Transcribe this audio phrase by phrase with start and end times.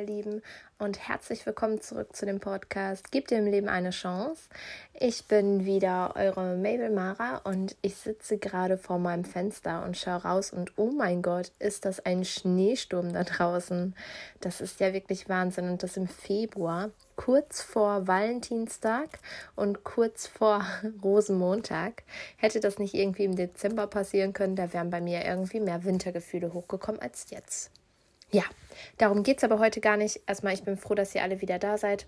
[0.00, 0.42] ihr Lieben,
[0.78, 4.48] und herzlich willkommen zurück zu dem Podcast Gebt im Leben eine Chance.
[4.94, 10.22] Ich bin wieder eure Mabel Mara und ich sitze gerade vor meinem Fenster und schaue
[10.22, 13.94] raus und oh mein Gott, ist das ein Schneesturm da draußen.
[14.40, 19.18] Das ist ja wirklich Wahnsinn und das im Februar, kurz vor Valentinstag
[19.56, 20.64] und kurz vor
[21.02, 22.04] Rosenmontag.
[22.36, 26.54] Hätte das nicht irgendwie im Dezember passieren können, da wären bei mir irgendwie mehr Wintergefühle
[26.54, 27.70] hochgekommen als jetzt.
[28.32, 28.44] Ja,
[28.98, 30.20] darum geht es aber heute gar nicht.
[30.26, 32.06] Erstmal, ich bin froh, dass ihr alle wieder da seid.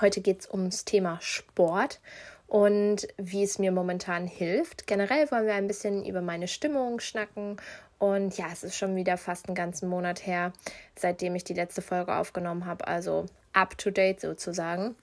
[0.00, 2.00] Heute geht es ums Thema Sport
[2.46, 4.86] und wie es mir momentan hilft.
[4.86, 7.56] Generell wollen wir ein bisschen über meine Stimmung schnacken.
[7.98, 10.52] Und ja, es ist schon wieder fast einen ganzen Monat her,
[10.96, 12.86] seitdem ich die letzte Folge aufgenommen habe.
[12.86, 14.94] Also up to date sozusagen.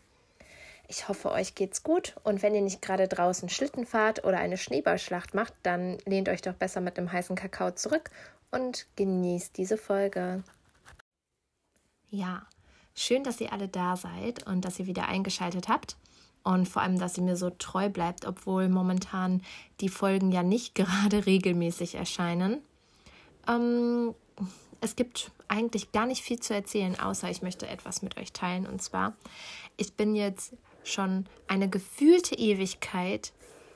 [0.90, 4.58] Ich hoffe, euch geht's gut und wenn ihr nicht gerade draußen Schlitten fahrt oder eine
[4.58, 8.10] Schneeballschlacht macht, dann lehnt euch doch besser mit einem heißen Kakao zurück
[8.52, 10.44] und genießt diese Folge.
[12.10, 12.48] Ja,
[12.96, 15.98] schön, dass ihr alle da seid und dass ihr wieder eingeschaltet habt
[16.44, 19.42] und vor allem, dass ihr mir so treu bleibt, obwohl momentan
[19.82, 22.62] die Folgen ja nicht gerade regelmäßig erscheinen.
[23.48, 24.16] Ähm,
[24.80, 28.66] es gibt eigentlich gar nicht viel zu erzählen, außer ich möchte etwas mit euch teilen.
[28.66, 29.14] Und zwar,
[29.76, 33.34] ich bin jetzt schon eine gefühlte Ewigkeit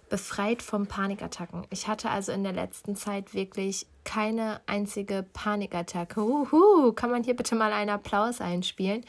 [0.10, 1.66] befreit von Panikattacken.
[1.70, 6.22] Ich hatte also in der letzten Zeit wirklich keine einzige Panikattacke.
[6.22, 9.06] Uhu, kann man hier bitte mal einen Applaus einspielen?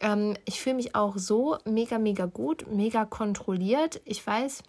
[0.00, 4.00] Ähm, ich fühle mich auch so mega, mega gut, mega kontrolliert.
[4.04, 4.62] Ich weiß,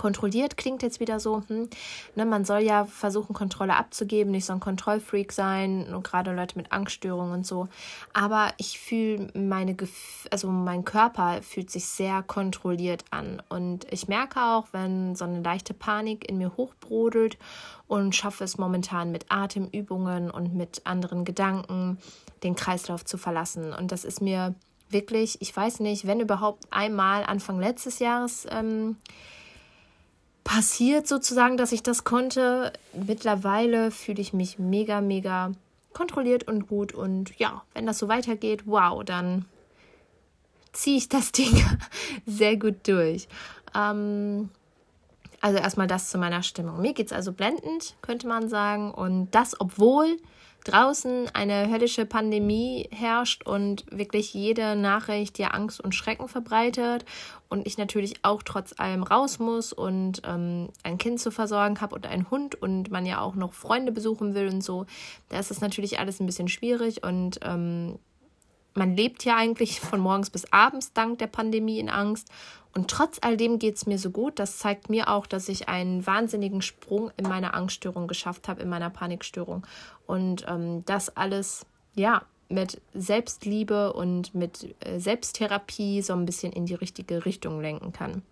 [0.00, 1.68] kontrolliert klingt jetzt wieder so, hm,
[2.14, 6.56] ne, man soll ja versuchen, Kontrolle abzugeben, nicht so ein Kontrollfreak sein, und gerade Leute
[6.56, 7.68] mit Angststörungen und so.
[8.14, 13.42] Aber ich fühle meine, Gef also mein Körper fühlt sich sehr kontrolliert an.
[13.50, 17.36] Und ich merke auch, wenn so eine leichte Panik in mir hochbrodelt
[17.86, 21.98] und schaffe es momentan mit Atemübungen und mit anderen Gedanken,
[22.42, 23.74] den Kreislauf zu verlassen.
[23.74, 24.54] Und das ist mir
[24.88, 28.96] wirklich, ich weiß nicht, wenn überhaupt einmal Anfang letztes Jahres ähm,
[30.44, 32.72] passiert sozusagen, dass ich das konnte.
[32.92, 35.52] Mittlerweile fühle ich mich mega, mega
[35.92, 36.92] kontrolliert und gut.
[36.92, 39.44] Und ja, wenn das so weitergeht, wow, dann
[40.72, 41.64] ziehe ich das Ding
[42.26, 43.28] sehr gut durch.
[43.74, 44.50] Ähm,
[45.40, 46.80] also erstmal das zu meiner Stimmung.
[46.80, 48.92] Mir geht es also blendend, könnte man sagen.
[48.92, 50.18] Und das, obwohl
[50.64, 57.04] draußen eine höllische Pandemie herrscht und wirklich jede Nachricht ja Angst und Schrecken verbreitet
[57.48, 61.94] und ich natürlich auch trotz allem raus muss und ähm, ein Kind zu versorgen habe
[61.94, 64.86] und einen Hund und man ja auch noch Freunde besuchen will und so,
[65.28, 67.98] da ist das natürlich alles ein bisschen schwierig und ähm,
[68.74, 72.28] man lebt ja eigentlich von morgens bis abends dank der Pandemie in Angst.
[72.74, 74.38] Und trotz all dem geht es mir so gut.
[74.38, 78.68] Das zeigt mir auch, dass ich einen wahnsinnigen Sprung in meiner Angststörung geschafft habe, in
[78.68, 79.66] meiner Panikstörung.
[80.06, 86.66] Und ähm, das alles, ja, mit Selbstliebe und mit äh, Selbsttherapie so ein bisschen in
[86.66, 88.22] die richtige Richtung lenken kann.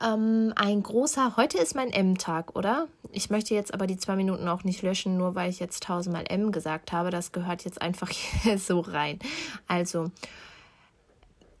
[0.00, 2.88] Ähm, ein großer, heute ist mein M-Tag, oder?
[3.12, 6.24] Ich möchte jetzt aber die zwei Minuten auch nicht löschen, nur weil ich jetzt tausendmal
[6.28, 7.10] M gesagt habe.
[7.10, 8.10] Das gehört jetzt einfach
[8.56, 9.20] so rein.
[9.68, 10.10] Also,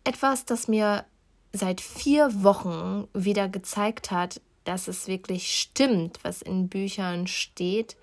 [0.04, 1.04] etwas, das mir
[1.52, 7.96] seit vier Wochen wieder gezeigt hat, dass es wirklich stimmt, was in Büchern steht,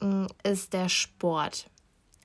[0.00, 1.70] mm, ist der Sport.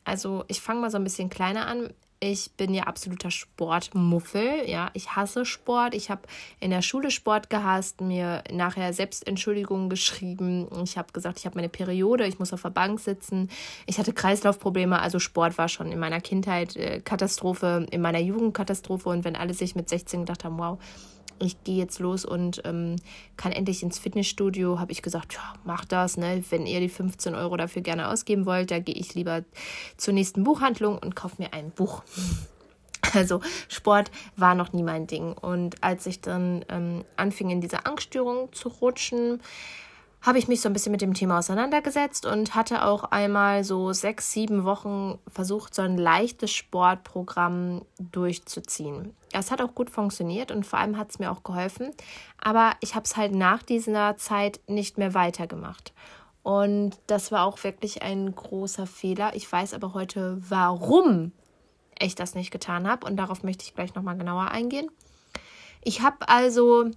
[0.04, 1.94] Also ich fange mal so ein bisschen kleiner an.
[2.24, 4.70] Ich bin ja absoluter Sportmuffel.
[4.70, 5.96] Ja, ich hasse Sport.
[5.96, 6.22] Ich habe
[6.60, 10.68] in der Schule Sport gehasst, mir nachher Selbstentschuldigungen geschrieben.
[10.84, 13.50] Ich habe gesagt, ich habe meine Periode, ich muss auf der Bank sitzen.
[13.88, 15.02] Ich hatte Kreislaufprobleme.
[15.02, 19.10] Also Sport war schon in meiner Kindheit äh, Katastrophe, in meiner Jugend Katastrophe.
[19.10, 20.78] Und wenn alle sich mit 16 gedacht haben, wow,
[21.42, 22.96] ich gehe jetzt los und ähm,
[23.38, 26.44] kann endlich ins Fitnessstudio, habe ich gesagt, ja, mach das, ne?
[26.50, 29.44] Wenn ihr die 15 Euro dafür gerne ausgeben wollt, da gehe ich lieber
[29.98, 32.04] zur nächsten Buchhandlung und kaufe mir ein Buch.
[33.14, 35.34] Also Sport war noch nie mein Ding.
[35.34, 39.42] Und als ich dann ähm, anfing, in diese Angststörung zu rutschen,
[40.22, 43.92] habe ich mich so ein bisschen mit dem Thema auseinandergesetzt und hatte auch einmal so
[43.92, 49.16] sechs, sieben Wochen versucht, so ein leichtes Sportprogramm durchzuziehen.
[49.34, 51.92] Es hat auch gut funktioniert und vor allem hat es mir auch geholfen,
[52.40, 55.94] aber ich habe es halt nach dieser Zeit nicht mehr weitergemacht.
[56.44, 59.36] Und das war auch wirklich ein großer Fehler.
[59.36, 61.32] Ich weiß aber heute, warum
[62.00, 64.90] ich das nicht getan habe und darauf möchte ich gleich nochmal genauer eingehen.
[65.84, 66.92] Ich habe also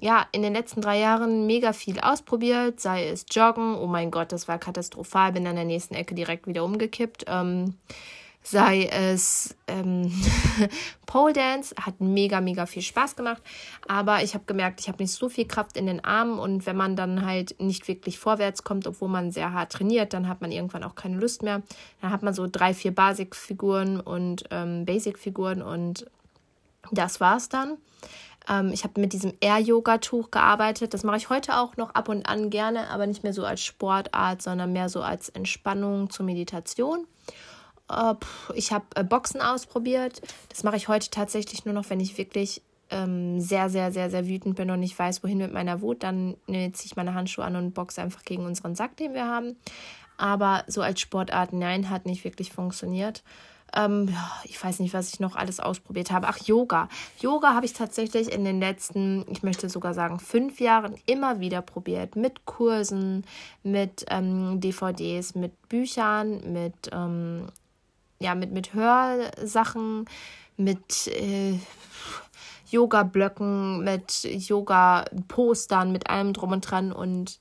[0.00, 4.32] ja, in den letzten drei Jahren mega viel ausprobiert, sei es Joggen, oh mein Gott,
[4.32, 7.24] das war katastrophal, bin an der nächsten Ecke direkt wieder umgekippt.
[7.28, 7.74] Ähm,
[8.44, 10.12] sei es ähm,
[11.06, 13.42] Pole Dance, hat mega, mega viel Spaß gemacht.
[13.88, 16.76] Aber ich habe gemerkt, ich habe nicht so viel Kraft in den Armen und wenn
[16.76, 20.52] man dann halt nicht wirklich vorwärts kommt, obwohl man sehr hart trainiert, dann hat man
[20.52, 21.62] irgendwann auch keine Lust mehr.
[22.02, 26.06] Dann hat man so drei, vier Basic-Figuren und ähm, Basic-Figuren und
[26.92, 27.78] das war's dann.
[28.48, 30.94] Ähm, ich habe mit diesem Air-Yoga-Tuch gearbeitet.
[30.94, 33.62] Das mache ich heute auch noch ab und an gerne, aber nicht mehr so als
[33.62, 37.06] Sportart, sondern mehr so als Entspannung zur Meditation.
[37.90, 38.14] Äh,
[38.54, 40.20] ich habe äh, Boxen ausprobiert.
[40.48, 44.26] Das mache ich heute tatsächlich nur noch, wenn ich wirklich ähm, sehr, sehr, sehr, sehr
[44.28, 46.02] wütend bin und ich weiß, wohin mit meiner Wut.
[46.02, 49.26] Dann ne, ziehe ich meine Handschuhe an und boxe einfach gegen unseren Sack, den wir
[49.26, 49.56] haben.
[50.16, 53.24] Aber so als Sportart, nein, hat nicht wirklich funktioniert.
[53.74, 56.28] Ähm, ich weiß nicht, was ich noch alles ausprobiert habe.
[56.28, 56.88] Ach, Yoga.
[57.20, 61.62] Yoga habe ich tatsächlich in den letzten, ich möchte sogar sagen, fünf Jahren immer wieder
[61.62, 62.16] probiert.
[62.16, 63.26] Mit Kursen,
[63.62, 67.46] mit ähm, DVDs, mit Büchern, mit ähm,
[68.20, 70.06] ja, mit, mit Hörsachen,
[70.56, 71.58] mit äh,
[72.70, 76.92] Yoga-Blöcken, mit Yoga-Postern, mit allem drum und dran.
[76.92, 77.38] Und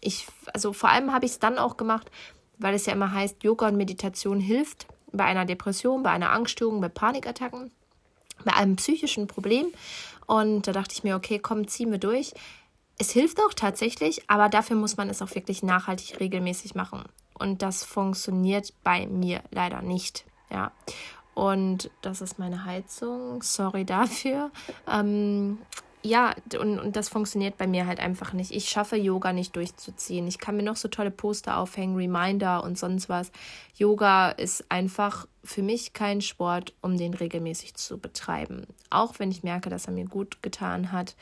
[0.00, 2.10] ich, also vor allem habe ich es dann auch gemacht,
[2.58, 6.80] weil es ja immer heißt, Yoga und Meditation hilft bei einer Depression, bei einer Angststörung,
[6.80, 7.70] bei Panikattacken,
[8.44, 9.68] bei einem psychischen Problem.
[10.26, 12.34] Und da dachte ich mir, okay, komm, ziehen wir durch.
[12.98, 17.04] Es hilft auch tatsächlich, aber dafür muss man es auch wirklich nachhaltig regelmäßig machen.
[17.38, 20.24] Und das funktioniert bei mir leider nicht.
[20.50, 20.72] Ja.
[21.34, 23.42] Und das ist meine Heizung.
[23.42, 24.50] Sorry dafür.
[24.92, 25.58] Ähm,
[26.02, 28.52] ja, und, und das funktioniert bei mir halt einfach nicht.
[28.52, 30.26] Ich schaffe Yoga nicht durchzuziehen.
[30.28, 33.32] Ich kann mir noch so tolle Poster aufhängen, Reminder und sonst was.
[33.74, 38.66] Yoga ist einfach für mich kein Sport, um den regelmäßig zu betreiben.
[38.90, 41.16] Auch wenn ich merke, dass er mir gut getan hat,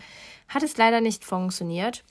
[0.48, 2.04] hat es leider nicht funktioniert.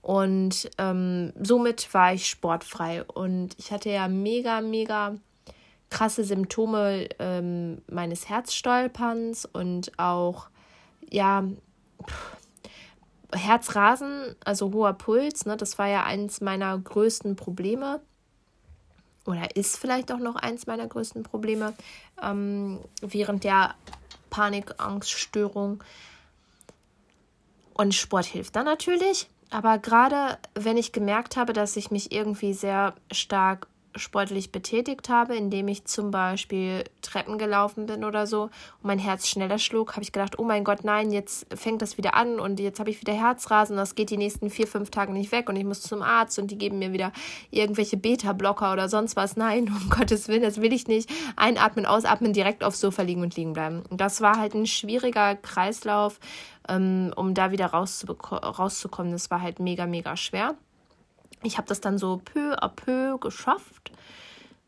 [0.00, 3.02] Und ähm, somit war ich sportfrei.
[3.04, 5.16] Und ich hatte ja mega, mega
[5.90, 10.48] krasse Symptome ähm, meines Herzstolperns und auch,
[11.10, 11.44] ja,
[13.32, 15.46] Herzrasen, also hoher Puls.
[15.46, 18.00] Ne, das war ja eins meiner größten Probleme.
[19.26, 21.72] Oder ist vielleicht auch noch eins meiner größten Probleme
[22.22, 23.74] ähm, während der
[24.30, 25.82] Panikangststörung.
[27.72, 29.28] Und Sport hilft dann natürlich.
[29.50, 35.36] Aber gerade wenn ich gemerkt habe, dass ich mich irgendwie sehr stark sportlich betätigt habe,
[35.36, 38.50] indem ich zum Beispiel Treppen gelaufen bin oder so und
[38.82, 42.14] mein Herz schneller schlug, habe ich gedacht, oh mein Gott, nein, jetzt fängt das wieder
[42.14, 45.32] an und jetzt habe ich wieder Herzrasen, das geht die nächsten vier, fünf Tage nicht
[45.32, 47.12] weg und ich muss zum Arzt und die geben mir wieder
[47.50, 49.36] irgendwelche Beta-Blocker oder sonst was.
[49.36, 51.10] Nein, um Gottes Willen, das will ich nicht.
[51.36, 53.82] Einatmen, ausatmen, direkt aufs Sofa liegen und liegen bleiben.
[53.90, 56.18] Und das war halt ein schwieriger Kreislauf,
[56.68, 59.12] ähm, um da wieder rauszukommen.
[59.12, 60.56] Das war halt mega, mega schwer.
[61.44, 63.92] Ich habe das dann so peu à peu geschafft.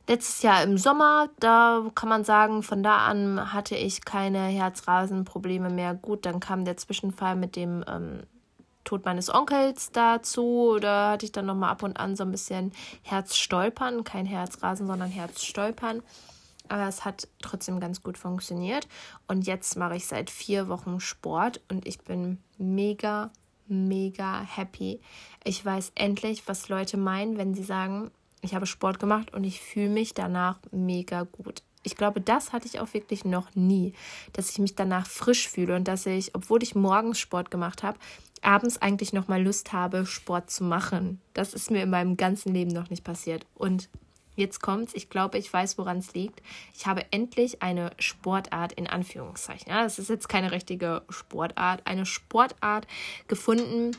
[0.09, 5.69] Letztes Jahr im Sommer, da kann man sagen, von da an hatte ich keine Herzrasenprobleme
[5.71, 5.95] mehr.
[5.95, 8.21] Gut, dann kam der Zwischenfall mit dem ähm,
[8.85, 10.79] Tod meines Onkels dazu.
[10.81, 14.05] Da hatte ich dann nochmal ab und an so ein bisschen Herzstolpern.
[14.05, 16.03] Kein Herzrasen, sondern Herzstolpern.
[16.69, 18.87] Aber es hat trotzdem ganz gut funktioniert.
[19.27, 23.31] Und jetzt mache ich seit vier Wochen Sport und ich bin mega,
[23.69, 25.01] mega happy.
[25.45, 28.11] Ich weiß endlich, was Leute meinen, wenn sie sagen,
[28.43, 31.63] ich habe Sport gemacht und ich fühle mich danach mega gut.
[31.83, 33.93] Ich glaube, das hatte ich auch wirklich noch nie,
[34.33, 37.99] dass ich mich danach frisch fühle und dass ich, obwohl ich morgens Sport gemacht habe,
[38.43, 41.21] abends eigentlich noch mal Lust habe, Sport zu machen.
[41.33, 43.47] Das ist mir in meinem ganzen Leben noch nicht passiert.
[43.55, 43.89] Und
[44.37, 46.43] Jetzt kommt's, ich glaube, ich weiß, woran es liegt.
[46.75, 49.71] Ich habe endlich eine Sportart in Anführungszeichen.
[49.71, 52.87] Ja, das ist jetzt keine richtige Sportart, eine Sportart
[53.29, 53.97] gefunden,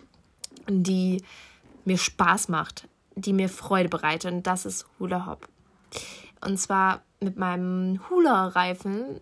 [0.70, 1.24] die
[1.86, 5.50] mir Spaß macht, die mir Freude bereitet und das ist Hula Hop.
[6.46, 9.20] Und zwar mit meinem Hula-Reifen.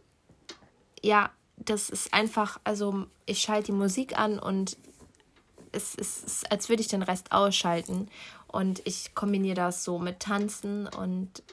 [1.01, 4.77] Ja, das ist einfach, also ich schalte die Musik an und
[5.75, 8.07] es ist, als würde ich den Rest ausschalten.
[8.47, 11.43] Und ich kombiniere das so mit Tanzen und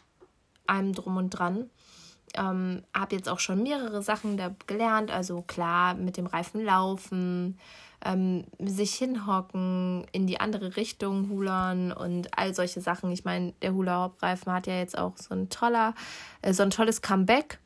[0.66, 1.70] allem drum und dran.
[2.34, 5.10] Ähm, habe jetzt auch schon mehrere Sachen da gelernt.
[5.10, 7.58] Also klar, mit dem Reifen laufen,
[8.04, 13.10] ähm, sich hinhocken, in die andere Richtung hulern und all solche Sachen.
[13.12, 15.94] Ich meine, der Hula-Hop-Reifen hat ja jetzt auch so ein toller,
[16.40, 17.58] äh, so ein tolles Comeback.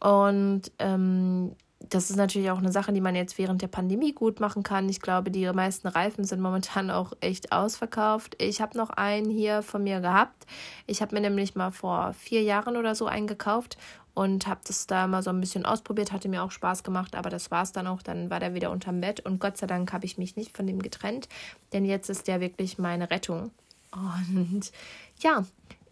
[0.00, 4.40] Und ähm, das ist natürlich auch eine Sache, die man jetzt während der Pandemie gut
[4.40, 4.88] machen kann.
[4.88, 8.40] Ich glaube, die meisten Reifen sind momentan auch echt ausverkauft.
[8.42, 10.46] Ich habe noch einen hier von mir gehabt.
[10.86, 13.78] Ich habe mir nämlich mal vor vier Jahren oder so einen gekauft
[14.14, 16.10] und habe das da mal so ein bisschen ausprobiert.
[16.10, 18.02] Hatte mir auch Spaß gemacht, aber das war es dann auch.
[18.02, 20.66] Dann war der wieder unterm Bett und Gott sei Dank habe ich mich nicht von
[20.66, 21.28] dem getrennt,
[21.72, 23.52] denn jetzt ist der wirklich meine Rettung.
[23.92, 24.72] Und
[25.20, 25.44] ja,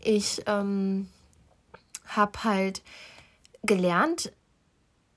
[0.03, 1.09] ich ähm,
[2.09, 2.83] habe halt
[3.63, 4.33] gelernt,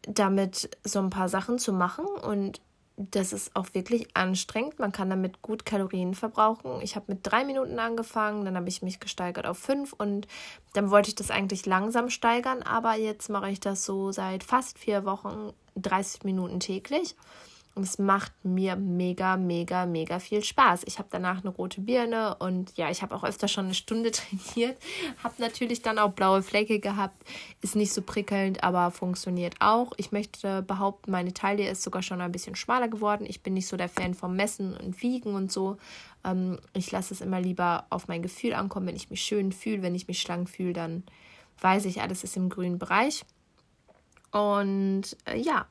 [0.10, 2.62] damit so ein paar Sachen zu machen und
[2.98, 4.78] das ist auch wirklich anstrengend.
[4.78, 6.82] Man kann damit gut Kalorien verbrauchen.
[6.82, 10.28] Ich habe mit drei Minuten angefangen, dann habe ich mich gesteigert auf fünf und
[10.74, 14.78] dann wollte ich das eigentlich langsam steigern, aber jetzt mache ich das so seit fast
[14.78, 17.16] vier Wochen 30 Minuten täglich.
[17.76, 20.82] Und es macht mir mega, mega, mega viel Spaß.
[20.86, 24.12] Ich habe danach eine rote Birne und ja, ich habe auch öfter schon eine Stunde
[24.12, 24.78] trainiert.
[25.24, 27.24] Habe natürlich dann auch blaue Flecke gehabt.
[27.62, 29.94] Ist nicht so prickelnd, aber funktioniert auch.
[29.98, 33.26] Ich möchte behaupten, meine Taille ist sogar schon ein bisschen schmaler geworden.
[33.28, 35.78] Ich bin nicht so der Fan vom Messen und Wiegen und so.
[36.26, 38.88] Ähm, ich lasse es immer lieber auf mein Gefühl ankommen.
[38.88, 41.04] Wenn ich mich schön fühle, wenn ich mich schlank fühle, dann
[41.62, 43.24] weiß ich, alles ist im grünen Bereich.
[44.32, 45.66] Und äh, ja,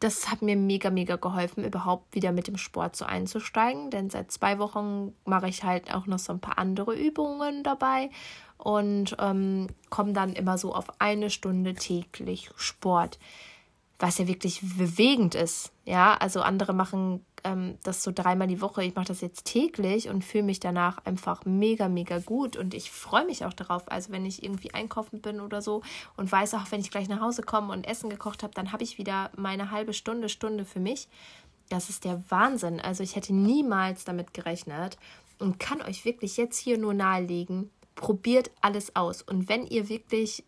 [0.00, 3.90] das hat mir mega, mega geholfen, überhaupt wieder mit dem Sport so einzusteigen.
[3.90, 8.10] Denn seit zwei Wochen mache ich halt auch noch so ein paar andere Übungen dabei
[8.58, 13.18] und ähm, komme dann immer so auf eine Stunde täglich Sport
[13.98, 15.72] was ja wirklich bewegend ist.
[15.84, 18.84] Ja, also andere machen ähm, das so dreimal die Woche.
[18.84, 22.90] Ich mache das jetzt täglich und fühle mich danach einfach mega, mega gut und ich
[22.90, 23.90] freue mich auch darauf.
[23.90, 25.82] Also wenn ich irgendwie einkaufen bin oder so
[26.16, 28.82] und weiß auch, wenn ich gleich nach Hause komme und Essen gekocht habe, dann habe
[28.84, 31.08] ich wieder meine halbe Stunde, Stunde für mich.
[31.68, 32.80] Das ist der Wahnsinn.
[32.80, 34.96] Also ich hätte niemals damit gerechnet
[35.38, 39.22] und kann euch wirklich jetzt hier nur nahelegen, probiert alles aus.
[39.22, 40.44] Und wenn ihr wirklich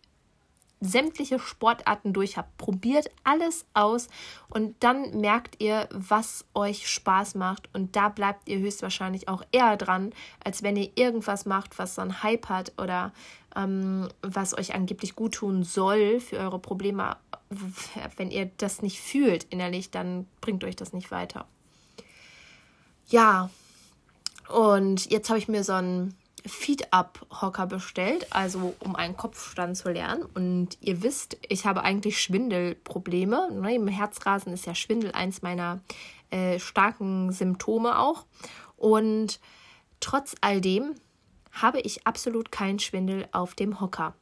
[0.80, 2.56] sämtliche Sportarten durch habt.
[2.56, 4.08] Probiert alles aus
[4.48, 7.68] und dann merkt ihr, was euch Spaß macht.
[7.74, 12.02] Und da bleibt ihr höchstwahrscheinlich auch eher dran, als wenn ihr irgendwas macht, was so
[12.02, 13.12] einen Hype hat oder
[13.54, 17.16] ähm, was euch angeblich gut tun soll für eure Probleme.
[18.16, 21.46] Wenn ihr das nicht fühlt innerlich, dann bringt euch das nicht weiter.
[23.08, 23.50] Ja,
[24.48, 26.14] und jetzt habe ich mir so ein
[26.46, 30.24] Feed-Up-Hocker bestellt, also um einen Kopfstand zu lernen.
[30.34, 33.50] Und ihr wisst, ich habe eigentlich Schwindelprobleme.
[33.52, 35.80] Ne, Im Herzrasen ist ja Schwindel eins meiner
[36.30, 38.26] äh, starken Symptome auch.
[38.76, 39.40] Und
[40.00, 40.94] trotz all dem
[41.52, 44.14] habe ich absolut keinen Schwindel auf dem Hocker.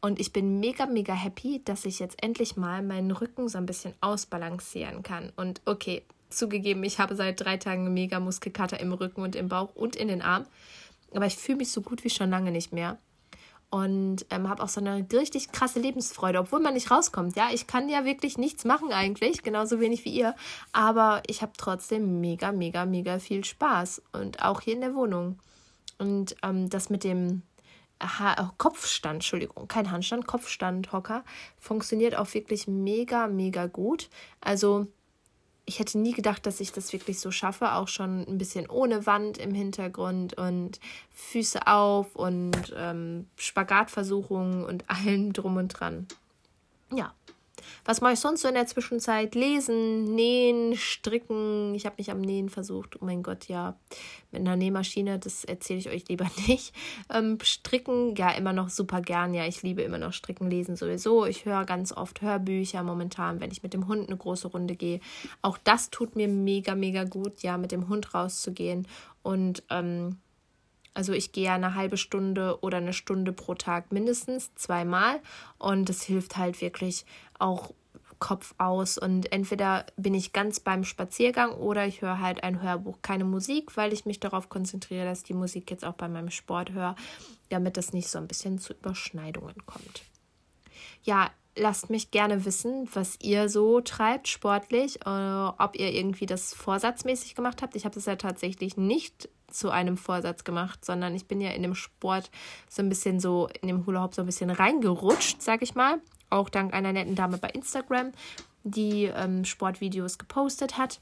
[0.00, 3.66] Und ich bin mega, mega happy, dass ich jetzt endlich mal meinen Rücken so ein
[3.66, 5.32] bisschen ausbalancieren kann.
[5.36, 9.74] Und okay, zugegeben, ich habe seit drei Tagen mega Muskelkater im Rücken und im Bauch
[9.74, 10.46] und in den Armen.
[11.14, 12.98] Aber ich fühle mich so gut wie schon lange nicht mehr.
[13.70, 17.36] Und ähm, habe auch so eine richtig krasse Lebensfreude, obwohl man nicht rauskommt.
[17.36, 20.34] Ja, ich kann ja wirklich nichts machen eigentlich, genauso wenig wie ihr.
[20.72, 24.02] Aber ich habe trotzdem mega, mega, mega viel Spaß.
[24.12, 25.38] Und auch hier in der Wohnung.
[25.98, 27.42] Und ähm, das mit dem
[28.02, 31.24] ha Kopfstand, Entschuldigung, kein Handstand, Kopfstand, Hocker,
[31.58, 34.10] funktioniert auch wirklich mega, mega gut.
[34.40, 34.88] Also
[35.72, 39.06] ich hätte nie gedacht, dass ich das wirklich so schaffe, auch schon ein bisschen ohne
[39.06, 40.78] Wand im Hintergrund und
[41.14, 46.06] Füße auf und ähm, Spagatversuchungen und allem drum und dran.
[46.94, 47.14] Ja,
[47.84, 49.34] was mache ich sonst so in der Zwischenzeit?
[49.34, 51.74] Lesen, nähen, stricken.
[51.74, 53.00] Ich habe mich am Nähen versucht.
[53.00, 53.76] Oh mein Gott, ja.
[54.30, 56.74] Mit einer Nähmaschine, das erzähle ich euch lieber nicht.
[57.12, 59.34] Ähm, stricken, ja, immer noch super gern.
[59.34, 61.26] Ja, ich liebe immer noch Stricken, Lesen sowieso.
[61.26, 65.00] Ich höre ganz oft Hörbücher momentan, wenn ich mit dem Hund eine große Runde gehe.
[65.42, 68.86] Auch das tut mir mega, mega gut, ja, mit dem Hund rauszugehen.
[69.22, 70.18] Und ähm,
[70.94, 75.20] also ich gehe ja eine halbe Stunde oder eine Stunde pro Tag mindestens zweimal
[75.58, 77.04] und das hilft halt wirklich
[77.38, 77.72] auch
[78.18, 82.98] Kopf aus und entweder bin ich ganz beim Spaziergang oder ich höre halt ein Hörbuch,
[83.02, 86.70] keine Musik, weil ich mich darauf konzentriere, dass die Musik jetzt auch bei meinem Sport
[86.70, 86.94] höre,
[87.48, 90.04] damit das nicht so ein bisschen zu Überschneidungen kommt.
[91.02, 96.54] Ja, lasst mich gerne wissen, was ihr so treibt sportlich, äh, ob ihr irgendwie das
[96.54, 97.76] vorsatzmäßig gemacht habt.
[97.76, 101.62] Ich habe das ja tatsächlich nicht zu einem Vorsatz gemacht, sondern ich bin ja in
[101.62, 102.30] dem Sport
[102.68, 106.00] so ein bisschen so, in dem Hula Hoop so ein bisschen reingerutscht, sag ich mal.
[106.30, 108.12] Auch dank einer netten Dame bei Instagram,
[108.64, 111.00] die ähm, Sportvideos gepostet hat.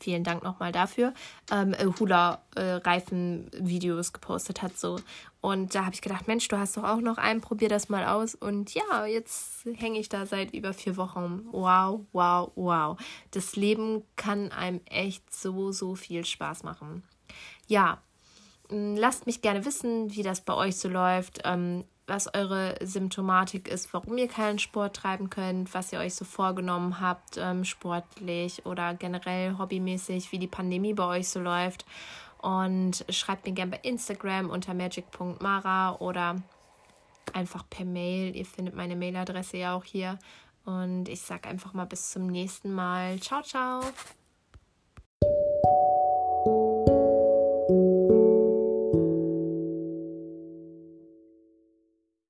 [0.00, 1.14] Vielen Dank nochmal dafür.
[1.52, 4.98] Ähm, äh, Hula-Reifen-Videos äh, gepostet hat so.
[5.40, 8.06] Und da habe ich gedacht, Mensch, du hast doch auch noch einen, probier das mal
[8.06, 8.34] aus.
[8.34, 11.46] Und ja, jetzt hänge ich da seit über vier Wochen.
[11.52, 12.98] Wow, wow, wow.
[13.30, 17.02] Das Leben kann einem echt so, so viel Spaß machen
[17.70, 18.02] ja,
[18.68, 23.94] lasst mich gerne wissen, wie das bei euch so läuft, ähm, was eure Symptomatik ist,
[23.94, 28.94] warum ihr keinen Sport treiben könnt, was ihr euch so vorgenommen habt, ähm, sportlich oder
[28.94, 31.86] generell hobbymäßig, wie die Pandemie bei euch so läuft.
[32.42, 36.42] Und schreibt mir gerne bei Instagram unter magic.mara oder
[37.32, 38.34] einfach per Mail.
[38.34, 40.18] Ihr findet meine Mailadresse ja auch hier.
[40.64, 43.18] Und ich sage einfach mal bis zum nächsten Mal.
[43.20, 43.80] Ciao, ciao.